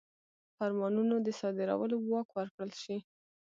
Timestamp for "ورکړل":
2.37-2.71